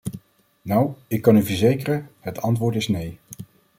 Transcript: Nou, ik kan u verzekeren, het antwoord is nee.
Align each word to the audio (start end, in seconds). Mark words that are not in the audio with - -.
Nou, 0.61 0.93
ik 1.07 1.21
kan 1.21 1.35
u 1.35 1.43
verzekeren, 1.43 2.09
het 2.19 2.41
antwoord 2.41 2.75
is 2.75 2.87
nee. 2.87 3.19